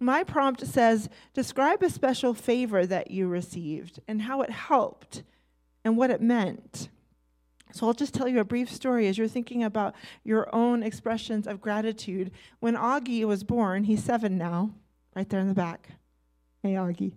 My 0.00 0.24
prompt 0.24 0.66
says 0.66 1.08
describe 1.32 1.82
a 1.82 1.90
special 1.90 2.34
favor 2.34 2.86
that 2.86 3.10
you 3.10 3.28
received 3.28 4.00
and 4.08 4.22
how 4.22 4.42
it 4.42 4.50
helped 4.50 5.22
and 5.84 5.96
what 5.96 6.10
it 6.10 6.20
meant. 6.20 6.88
So 7.72 7.86
I'll 7.86 7.92
just 7.92 8.14
tell 8.14 8.28
you 8.28 8.38
a 8.38 8.44
brief 8.44 8.70
story 8.70 9.08
as 9.08 9.18
you're 9.18 9.26
thinking 9.26 9.64
about 9.64 9.94
your 10.22 10.52
own 10.54 10.82
expressions 10.82 11.46
of 11.46 11.60
gratitude. 11.60 12.30
When 12.60 12.76
Augie 12.76 13.24
was 13.24 13.42
born, 13.42 13.84
he's 13.84 14.04
seven 14.04 14.38
now, 14.38 14.70
right 15.16 15.28
there 15.28 15.40
in 15.40 15.48
the 15.48 15.54
back. 15.54 15.88
Hey, 16.62 16.74
Augie. 16.74 17.14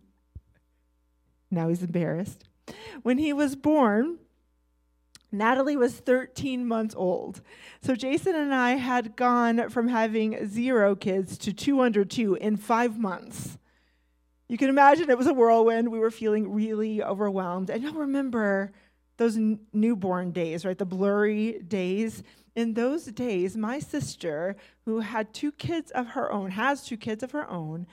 Now 1.52 1.70
he's 1.70 1.84
embarrassed. 1.84 2.44
When 3.04 3.20
he 3.20 3.34
was 3.34 3.56
born, 3.56 4.18
Natalie 5.32 5.78
was 5.78 5.96
13 5.96 6.66
months 6.66 6.96
old. 6.96 7.42
So 7.82 7.96
Jason 7.96 8.36
and 8.36 8.54
I 8.54 8.72
had 8.72 9.16
gone 9.16 9.70
from 9.70 9.90
having 9.90 10.48
zero 10.48 10.96
kids 10.96 11.38
to 11.40 11.54
two 11.54 11.82
under 11.82 12.06
two 12.06 12.36
in 12.36 12.56
five 12.56 12.98
months. 12.98 13.58
You 14.48 14.58
can 14.58 14.70
imagine 14.70 15.10
it 15.10 15.18
was 15.18 15.28
a 15.28 15.34
whirlwind. 15.34 15.92
We 15.92 16.00
were 16.00 16.12
feeling 16.12 16.54
really 16.54 17.04
overwhelmed. 17.04 17.70
And 17.70 17.84
you'll 17.84 17.94
remember 17.94 18.72
those 19.18 19.36
n- 19.36 19.60
newborn 19.74 20.32
days, 20.32 20.64
right? 20.66 20.78
The 20.78 20.86
blurry 20.86 21.60
days. 21.60 22.24
In 22.56 22.74
those 22.74 23.06
days, 23.06 23.58
my 23.58 23.80
sister, 23.80 24.56
who 24.86 25.02
had 25.02 25.34
two 25.34 25.52
kids 25.52 25.92
of 25.92 26.08
her 26.08 26.32
own, 26.32 26.52
has 26.52 26.84
two 26.84 26.98
kids 26.98 27.22
of 27.22 27.32
her 27.32 27.50
own, 27.50 27.86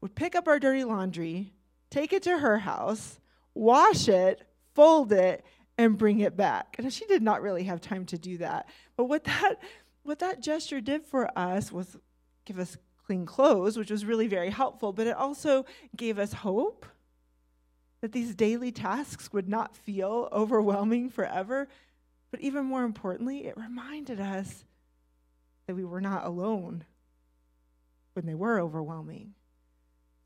would 0.00 0.14
pick 0.14 0.34
up 0.34 0.46
our 0.46 0.58
dirty 0.58 0.84
laundry, 0.84 1.52
take 1.90 2.12
it 2.12 2.22
to 2.24 2.38
her 2.38 2.58
house, 2.58 3.18
wash 3.54 4.08
it, 4.08 4.42
fold 4.74 5.12
it, 5.12 5.44
and 5.78 5.98
bring 5.98 6.20
it 6.20 6.36
back. 6.36 6.76
And 6.78 6.92
she 6.92 7.06
did 7.06 7.22
not 7.22 7.42
really 7.42 7.64
have 7.64 7.80
time 7.80 8.06
to 8.06 8.18
do 8.18 8.38
that. 8.38 8.68
But 8.96 9.04
what 9.04 9.24
that 9.24 9.56
what 10.02 10.18
that 10.18 10.40
gesture 10.40 10.80
did 10.80 11.04
for 11.04 11.30
us 11.38 11.70
was 11.70 11.96
give 12.44 12.58
us 12.58 12.76
clean 13.06 13.26
clothes, 13.26 13.76
which 13.76 13.90
was 13.90 14.04
really 14.04 14.26
very 14.26 14.50
helpful, 14.50 14.92
but 14.92 15.06
it 15.06 15.16
also 15.16 15.64
gave 15.96 16.18
us 16.18 16.32
hope 16.32 16.86
that 18.00 18.12
these 18.12 18.34
daily 18.34 18.72
tasks 18.72 19.32
would 19.32 19.48
not 19.48 19.76
feel 19.76 20.28
overwhelming 20.32 21.08
forever. 21.08 21.68
But 22.30 22.40
even 22.40 22.64
more 22.64 22.84
importantly, 22.84 23.46
it 23.46 23.56
reminded 23.56 24.20
us 24.20 24.64
that 25.66 25.76
we 25.76 25.84
were 25.84 26.00
not 26.00 26.24
alone 26.24 26.84
when 28.14 28.26
they 28.26 28.34
were 28.34 28.58
overwhelming. 28.58 29.34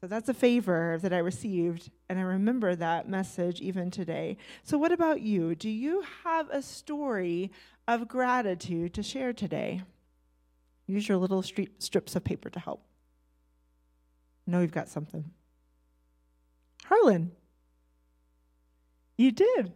So 0.01 0.07
that's 0.07 0.29
a 0.29 0.35
favor 0.35 0.99
that 1.01 1.13
I 1.13 1.19
received, 1.19 1.91
and 2.09 2.19
I 2.19 2.23
remember 2.23 2.75
that 2.77 3.09
message 3.09 3.61
even 3.61 3.91
today. 3.91 4.37
So, 4.63 4.77
what 4.77 4.93
about 4.93 5.23
you? 5.23 5.55
Do 5.55 5.71
you 5.71 6.05
have 6.23 6.51
a 6.51 6.61
story 6.61 7.51
of 7.89 8.07
gratitude 8.07 8.93
to 8.95 9.03
share 9.03 9.33
today? 9.33 9.83
Use 10.87 11.09
your 11.09 11.17
little 11.17 11.43
strips 11.43 12.15
of 12.15 12.25
paper 12.25 12.51
to 12.51 12.61
help. 12.61 12.83
I 14.47 14.51
know 14.51 14.61
you've 14.61 14.71
got 14.71 14.89
something. 14.89 15.31
Harlan, 16.85 17.33
you 19.17 19.33
did. 19.33 19.73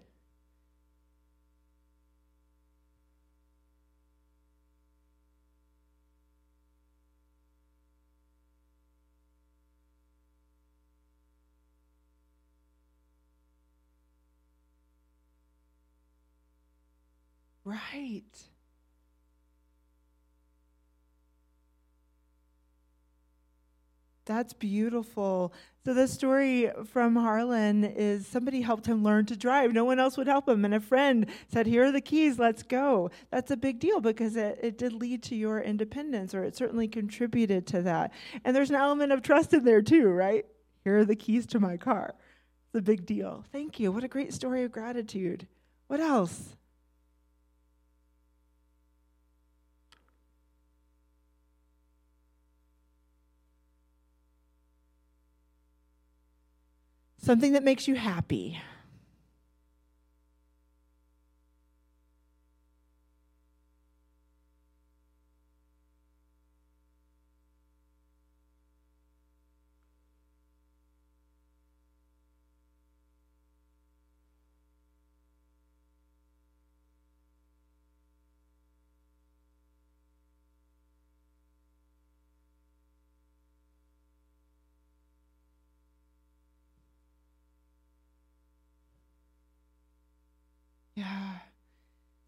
Right. 17.71 18.25
That's 24.25 24.53
beautiful. 24.53 25.53
So 25.85 25.95
the 25.95 26.09
story 26.09 26.71
from 26.87 27.15
Harlan 27.15 27.85
is 27.85 28.27
somebody 28.27 28.61
helped 28.63 28.87
him 28.87 29.05
learn 29.05 29.27
to 29.27 29.37
drive. 29.37 29.73
No 29.73 29.85
one 29.85 30.01
else 30.01 30.17
would 30.17 30.27
help 30.27 30.49
him, 30.49 30.65
and 30.65 30.75
a 30.75 30.81
friend 30.81 31.27
said, 31.47 31.67
"Here 31.67 31.85
are 31.85 31.93
the 31.93 32.01
keys. 32.01 32.41
Let's 32.41 32.65
go." 32.65 33.11
That's 33.31 33.53
a 33.53 33.57
big 33.57 33.79
deal 33.79 34.01
because 34.01 34.35
it, 34.35 34.59
it 34.61 34.77
did 34.77 34.93
lead 34.93 35.23
to 35.25 35.37
your 35.37 35.61
independence, 35.61 36.35
or 36.35 36.43
it 36.43 36.57
certainly 36.57 36.89
contributed 36.89 37.69
to 37.69 37.83
that. 37.83 38.13
And 38.45 38.55
there's 38.57 38.71
an 38.71 38.77
element 38.77 39.13
of 39.13 39.23
trust 39.23 39.55
in 39.55 39.65
there 39.65 39.83
too, 39.83 40.09
right? 40.09 40.45
Here 40.83 40.99
are 40.99 41.05
the 41.05 41.17
keys 41.17 41.47
to 41.47 41.61
my 41.61 41.77
car. 41.77 42.15
It's 42.67 42.79
a 42.79 42.83
big 42.83 43.07
deal. 43.07 43.45
Thank 43.53 43.79
you. 43.79 43.93
What 43.93 44.05
a 44.05 44.09
great 44.09 44.35
story 44.35 44.65
of 44.65 44.73
gratitude. 44.73 45.47
What 45.87 46.01
else? 46.01 46.57
Something 57.31 57.53
that 57.53 57.63
makes 57.63 57.87
you 57.87 57.95
happy. 57.95 58.61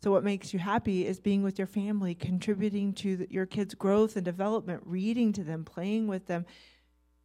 So, 0.02 0.10
what 0.10 0.24
makes 0.24 0.52
you 0.52 0.58
happy 0.58 1.06
is 1.06 1.20
being 1.20 1.44
with 1.44 1.58
your 1.58 1.68
family, 1.68 2.14
contributing 2.16 2.92
to 2.94 3.18
the, 3.18 3.28
your 3.30 3.46
kids' 3.46 3.74
growth 3.74 4.16
and 4.16 4.24
development, 4.24 4.82
reading 4.84 5.32
to 5.34 5.44
them, 5.44 5.64
playing 5.64 6.08
with 6.08 6.26
them. 6.26 6.44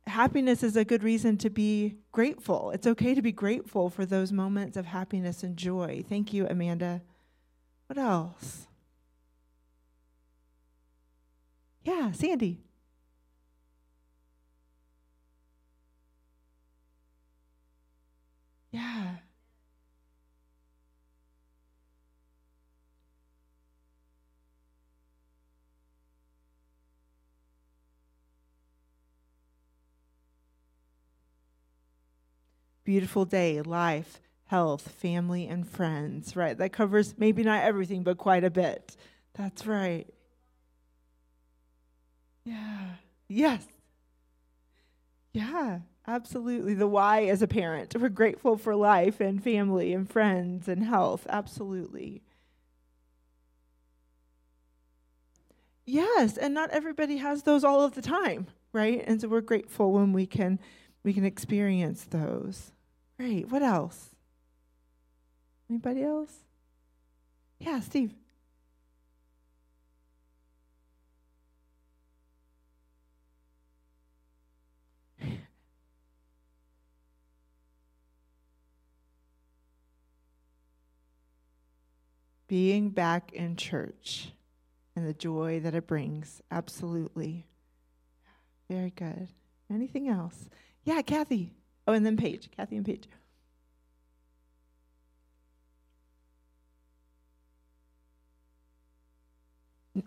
Happiness 0.06 0.62
is 0.62 0.76
a 0.78 0.86
good 0.86 1.04
reason 1.04 1.38
to 1.38 1.50
be 1.50 1.96
grateful. 2.12 2.70
It's 2.72 2.86
okay 2.86 3.16
to 3.16 3.22
be 3.22 3.32
grateful 3.32 3.90
for 3.90 4.06
those 4.06 4.32
moments 4.32 4.78
of 4.78 4.86
happiness 4.86 5.42
and 5.42 5.58
joy. 5.58 6.04
Thank 6.08 6.34
you, 6.34 6.46
Amanda. 6.48 7.02
What 7.88 7.98
else? 7.98 8.68
Yeah, 11.84 12.12
Sandy. 12.12 12.60
Yeah. 18.72 19.16
Beautiful 32.88 33.26
day, 33.26 33.62
life, 33.62 34.22
health, 34.46 34.92
family, 34.94 35.46
and 35.46 35.68
friends, 35.68 36.38
right? 36.38 36.58
That 36.58 36.72
covers 36.72 37.16
maybe 37.18 37.44
not 37.44 37.62
everything, 37.66 38.02
but 38.02 38.18
quite 38.18 38.46
a 38.46 38.50
bit. 38.50 38.96
That's 39.34 39.66
right. 39.68 40.08
Yeah. 42.46 42.92
Yes. 43.28 43.68
Yeah, 45.34 45.80
absolutely. 46.08 46.76
The 46.76 46.88
why 46.88 47.26
as 47.26 47.42
a 47.42 47.48
parent. 47.48 47.94
We're 47.94 48.08
grateful 48.08 48.56
for 48.56 48.74
life 48.74 49.20
and 49.20 49.44
family 49.44 49.92
and 49.92 50.10
friends 50.10 50.70
and 50.70 50.82
health. 50.86 51.28
Absolutely. 51.30 52.22
Yes, 55.86 56.38
and 56.38 56.54
not 56.54 56.70
everybody 56.70 57.18
has 57.18 57.44
those 57.44 57.66
all 57.66 57.84
of 57.84 57.96
the 57.96 58.02
time, 58.02 58.48
right? 58.72 59.04
And 59.06 59.20
so 59.20 59.28
we're 59.28 59.42
grateful 59.42 59.92
when 59.92 60.14
we 60.14 60.26
can 60.26 60.58
we 61.04 61.12
can 61.12 61.26
experience 61.26 62.06
those. 62.06 62.72
Great. 63.18 63.50
What 63.52 63.64
else? 63.64 64.10
Anybody 65.70 66.04
else? 66.04 66.32
Yeah, 67.60 67.80
Steve. 67.80 68.14
Being 82.48 82.90
back 82.90 83.34
in 83.34 83.56
church 83.56 84.32
and 84.96 85.08
the 85.08 85.14
joy 85.14 85.60
that 85.62 85.74
it 85.74 85.88
brings. 85.88 86.42
Absolutely. 86.52 87.48
Very 88.70 88.92
good. 88.92 89.30
Anything 89.72 90.08
else? 90.08 90.50
Yeah, 90.84 91.02
Kathy. 91.02 91.54
Oh, 91.88 91.94
and 91.94 92.06
then 92.06 92.18
Paige. 92.18 92.50
Kathy 92.52 92.76
and 92.76 92.86
Paige. 92.86 93.08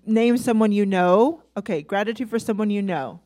Name 0.06 0.36
someone 0.36 0.72
you 0.72 0.86
know. 0.86 1.42
Okay, 1.56 1.82
gratitude 1.82 2.30
for 2.30 2.38
someone 2.38 2.70
you 2.70 2.82
know. 2.82 3.20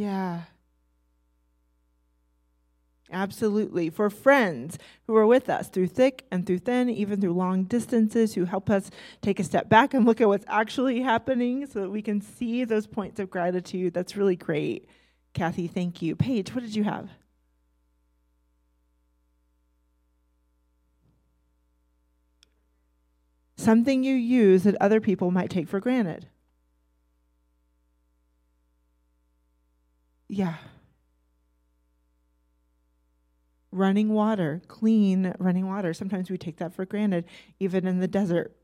Yeah. 0.00 0.44
Absolutely. 3.12 3.90
For 3.90 4.08
friends 4.08 4.78
who 5.06 5.14
are 5.14 5.26
with 5.26 5.50
us 5.50 5.68
through 5.68 5.88
thick 5.88 6.24
and 6.30 6.46
through 6.46 6.60
thin, 6.60 6.88
even 6.88 7.20
through 7.20 7.34
long 7.34 7.64
distances, 7.64 8.32
who 8.32 8.46
help 8.46 8.70
us 8.70 8.90
take 9.20 9.38
a 9.38 9.44
step 9.44 9.68
back 9.68 9.92
and 9.92 10.06
look 10.06 10.22
at 10.22 10.28
what's 10.28 10.46
actually 10.48 11.02
happening 11.02 11.66
so 11.66 11.82
that 11.82 11.90
we 11.90 12.00
can 12.00 12.22
see 12.22 12.64
those 12.64 12.86
points 12.86 13.20
of 13.20 13.28
gratitude. 13.28 13.92
That's 13.92 14.16
really 14.16 14.36
great. 14.36 14.88
Kathy, 15.34 15.66
thank 15.66 16.00
you. 16.00 16.16
Paige, 16.16 16.54
what 16.54 16.64
did 16.64 16.74
you 16.74 16.84
have? 16.84 17.10
Something 23.58 24.02
you 24.02 24.14
use 24.14 24.62
that 24.62 24.80
other 24.80 25.02
people 25.02 25.30
might 25.30 25.50
take 25.50 25.68
for 25.68 25.78
granted. 25.78 26.26
Yeah. 30.30 30.54
Running 33.72 34.10
water, 34.10 34.62
clean 34.68 35.34
running 35.40 35.66
water. 35.66 35.92
Sometimes 35.92 36.30
we 36.30 36.38
take 36.38 36.58
that 36.58 36.72
for 36.72 36.84
granted, 36.86 37.24
even 37.58 37.86
in 37.86 37.98
the 37.98 38.06
desert. 38.06 38.56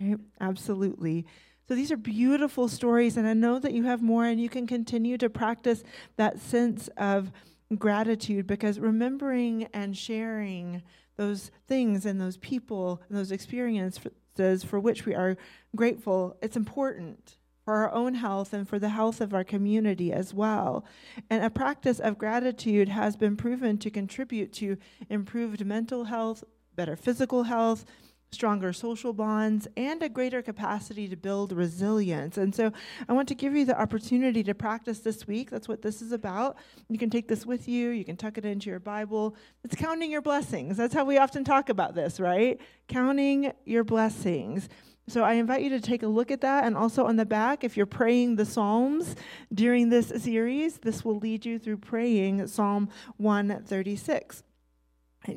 Right? 0.00 0.16
Absolutely. 0.40 1.26
So 1.66 1.74
these 1.74 1.90
are 1.90 1.96
beautiful 1.96 2.68
stories, 2.68 3.16
and 3.16 3.26
I 3.26 3.34
know 3.34 3.58
that 3.58 3.72
you 3.72 3.82
have 3.82 4.00
more, 4.00 4.24
and 4.24 4.40
you 4.40 4.48
can 4.48 4.66
continue 4.66 5.18
to 5.18 5.28
practice 5.28 5.82
that 6.16 6.38
sense 6.38 6.88
of 6.96 7.32
gratitude 7.76 8.46
because 8.46 8.78
remembering 8.78 9.64
and 9.74 9.96
sharing 9.96 10.82
those 11.16 11.50
things 11.66 12.06
and 12.06 12.20
those 12.20 12.36
people 12.36 13.02
and 13.08 13.18
those 13.18 13.32
experiences 13.32 14.62
for 14.64 14.78
which 14.78 15.04
we 15.04 15.16
are 15.16 15.36
grateful, 15.74 16.36
it's 16.40 16.56
important 16.56 17.37
for 17.68 17.74
our 17.74 17.92
own 17.92 18.14
health 18.14 18.54
and 18.54 18.66
for 18.66 18.78
the 18.78 18.88
health 18.88 19.20
of 19.20 19.34
our 19.34 19.44
community 19.44 20.10
as 20.10 20.32
well. 20.32 20.86
And 21.28 21.44
a 21.44 21.50
practice 21.50 22.00
of 22.00 22.16
gratitude 22.16 22.88
has 22.88 23.14
been 23.14 23.36
proven 23.36 23.76
to 23.76 23.90
contribute 23.90 24.54
to 24.54 24.78
improved 25.10 25.66
mental 25.66 26.04
health, 26.04 26.44
better 26.76 26.96
physical 26.96 27.42
health, 27.42 27.84
stronger 28.30 28.72
social 28.72 29.12
bonds, 29.12 29.68
and 29.76 30.02
a 30.02 30.08
greater 30.08 30.40
capacity 30.40 31.08
to 31.08 31.16
build 31.16 31.52
resilience. 31.52 32.38
And 32.38 32.54
so 32.54 32.72
I 33.06 33.12
want 33.12 33.28
to 33.28 33.34
give 33.34 33.54
you 33.54 33.66
the 33.66 33.78
opportunity 33.78 34.42
to 34.44 34.54
practice 34.54 35.00
this 35.00 35.26
week. 35.26 35.50
That's 35.50 35.68
what 35.68 35.82
this 35.82 36.00
is 36.00 36.12
about. 36.12 36.56
You 36.88 36.96
can 36.96 37.10
take 37.10 37.28
this 37.28 37.44
with 37.44 37.68
you, 37.68 37.90
you 37.90 38.02
can 38.06 38.16
tuck 38.16 38.38
it 38.38 38.46
into 38.46 38.70
your 38.70 38.80
Bible. 38.80 39.36
It's 39.62 39.76
counting 39.76 40.10
your 40.10 40.22
blessings. 40.22 40.78
That's 40.78 40.94
how 40.94 41.04
we 41.04 41.18
often 41.18 41.44
talk 41.44 41.68
about 41.68 41.94
this, 41.94 42.18
right? 42.18 42.58
Counting 42.86 43.52
your 43.66 43.84
blessings. 43.84 44.70
So 45.08 45.24
I 45.24 45.34
invite 45.34 45.62
you 45.62 45.70
to 45.70 45.80
take 45.80 46.02
a 46.02 46.06
look 46.06 46.30
at 46.30 46.42
that. 46.42 46.64
And 46.64 46.76
also 46.76 47.06
on 47.06 47.16
the 47.16 47.24
back, 47.24 47.64
if 47.64 47.76
you're 47.76 47.86
praying 47.86 48.36
the 48.36 48.44
Psalms 48.44 49.16
during 49.52 49.88
this 49.88 50.08
series, 50.08 50.78
this 50.78 51.04
will 51.04 51.18
lead 51.18 51.46
you 51.46 51.58
through 51.58 51.78
praying 51.78 52.46
Psalm 52.46 52.90
136. 53.16 54.42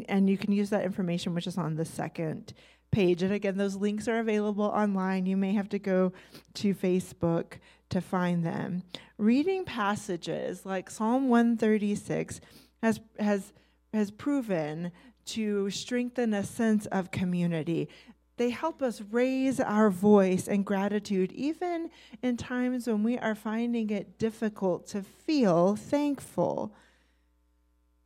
And 0.07 0.29
you 0.29 0.37
can 0.37 0.51
use 0.51 0.69
that 0.69 0.83
information, 0.83 1.33
which 1.33 1.47
is 1.47 1.57
on 1.57 1.75
the 1.75 1.85
second 1.85 2.53
page. 2.91 3.23
And 3.23 3.33
again, 3.33 3.57
those 3.57 3.75
links 3.75 4.07
are 4.07 4.19
available 4.19 4.65
online. 4.65 5.25
You 5.25 5.37
may 5.37 5.53
have 5.53 5.69
to 5.69 5.79
go 5.79 6.11
to 6.55 6.73
Facebook 6.73 7.53
to 7.89 8.01
find 8.01 8.45
them. 8.45 8.83
Reading 9.17 9.65
passages 9.65 10.65
like 10.65 10.89
Psalm 10.89 11.29
136 11.29 12.41
has, 12.83 12.99
has, 13.19 13.53
has 13.93 14.11
proven 14.11 14.91
to 15.23 15.69
strengthen 15.69 16.33
a 16.33 16.43
sense 16.43 16.85
of 16.87 17.11
community 17.11 17.87
they 18.41 18.49
help 18.49 18.81
us 18.81 19.03
raise 19.11 19.59
our 19.59 19.91
voice 19.91 20.47
and 20.47 20.65
gratitude, 20.65 21.31
even 21.33 21.91
in 22.23 22.35
times 22.37 22.87
when 22.87 23.03
we 23.03 23.15
are 23.19 23.35
finding 23.35 23.91
it 23.91 24.17
difficult 24.17 24.87
to 24.87 25.03
feel 25.03 25.75
thankful. 25.75 26.73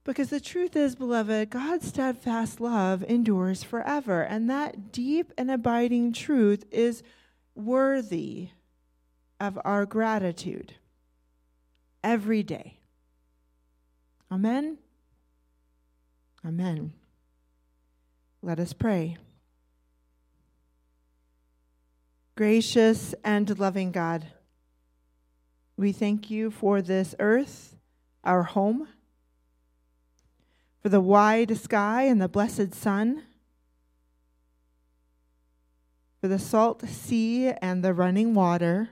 Because 0.03 0.29
the 0.29 0.41
truth 0.41 0.75
is, 0.75 0.93
beloved, 0.93 1.49
God's 1.51 1.87
steadfast 1.87 2.59
love 2.59 3.01
endures 3.05 3.63
forever, 3.63 4.23
and 4.23 4.49
that 4.49 4.91
deep 4.91 5.31
and 5.37 5.49
abiding 5.49 6.11
truth 6.11 6.65
is 6.69 7.01
worthy 7.55 8.49
of 9.39 9.57
our 9.63 9.85
gratitude 9.85 10.73
every 12.03 12.43
day. 12.43 12.77
Amen. 14.29 14.79
Amen. 16.45 16.91
Let 18.41 18.59
us 18.59 18.73
pray. 18.73 19.15
Gracious 22.35 23.15
and 23.23 23.57
loving 23.57 23.93
God, 23.93 24.27
we 25.77 25.93
thank 25.93 26.29
you 26.29 26.51
for 26.51 26.81
this 26.81 27.15
earth, 27.17 27.77
our 28.25 28.43
home, 28.43 28.89
for 30.81 30.89
the 30.89 30.99
wide 30.99 31.55
sky 31.55 32.03
and 32.03 32.21
the 32.21 32.27
blessed 32.27 32.73
sun, 32.73 33.23
for 36.19 36.27
the 36.27 36.37
salt 36.37 36.85
sea 36.89 37.51
and 37.61 37.85
the 37.85 37.93
running 37.93 38.33
water, 38.33 38.89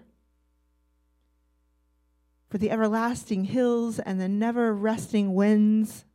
for 2.49 2.57
the 2.57 2.71
everlasting 2.71 3.43
hills 3.43 3.99
and 3.99 4.21
the 4.21 4.29
never 4.29 4.73
resting 4.73 5.35
winds, 5.35 6.05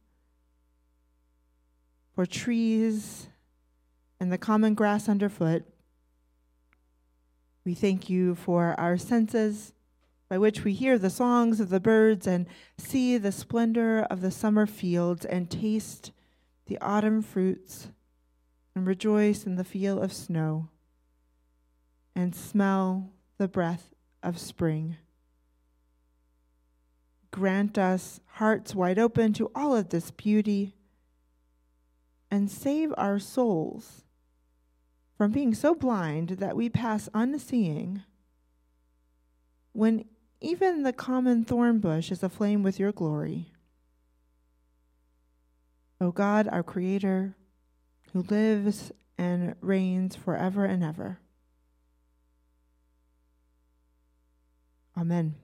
for 2.15 2.25
trees 2.25 3.29
and 4.19 4.33
the 4.33 4.39
common 4.39 4.73
grass 4.73 5.11
underfoot. 5.11 5.67
We 7.69 7.75
thank 7.75 8.09
you 8.09 8.35
for 8.35 8.75
our 8.81 8.97
senses 8.97 9.75
by 10.31 10.39
which 10.39 10.65
we 10.65 10.73
hear 10.73 10.97
the 10.97 11.11
songs 11.11 11.61
of 11.61 11.69
the 11.69 11.79
birds 11.79 12.27
and 12.27 12.47
see 12.79 13.19
the 13.19 13.31
splendor 13.31 14.07
of 14.09 14.23
the 14.23 14.31
summer 14.31 14.65
fields 14.65 15.27
and 15.27 15.51
taste 15.51 16.13
the 16.65 16.79
autumn 16.81 17.21
fruits 17.21 17.89
and 18.75 18.87
rejoice 18.87 19.45
in 19.45 19.57
the 19.57 19.65
feel 19.65 20.01
of 20.01 20.15
snow 20.15 20.71
and 22.17 22.35
smell 22.35 23.11
the 23.37 23.49
breath 23.49 23.93
of 24.23 24.39
spring. 24.39 24.97
Grant 27.31 27.77
us 27.77 28.19
hearts 28.37 28.75
wide 28.75 28.99
open 28.99 29.35
to 29.35 29.51
all 29.55 29.77
of 29.77 29.91
this 29.91 30.11
beauty 30.11 30.75
and 32.31 32.51
save 32.51 32.95
our 32.97 33.19
souls 33.19 34.05
from 35.19 35.33
being 35.33 35.53
so 35.53 35.75
blind 35.75 36.31
that 36.39 36.57
we 36.57 36.71
pass 36.71 37.09
unseeing 37.13 38.03
when 39.73 40.05
even 40.41 40.85
the 40.85 40.93
common 40.93 41.45
thorn 41.45 41.81
bush 41.81 42.13
is 42.13 42.23
aflame 42.23 42.63
with 42.63 42.79
your 42.79 42.93
glory. 42.93 43.53
O 46.01 46.13
God, 46.13 46.47
our 46.47 46.63
Creator, 46.63 47.35
who 48.13 48.23
lives 48.23 48.93
and 49.19 49.57
reigns 49.61 50.15
forever 50.15 50.65
and 50.65 50.85
ever. 50.85 51.19
Amen. 54.97 55.35